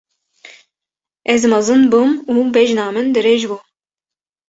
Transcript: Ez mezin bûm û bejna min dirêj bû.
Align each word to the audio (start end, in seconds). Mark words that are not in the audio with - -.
Ez 1.33 1.41
mezin 1.51 1.81
bûm 1.91 2.11
û 2.33 2.33
bejna 2.53 2.87
min 2.95 3.07
dirêj 3.15 3.41
bû. 3.49 3.57